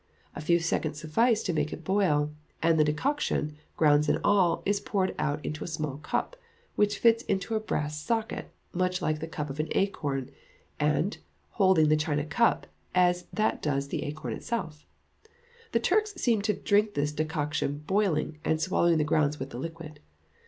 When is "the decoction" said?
2.79-3.55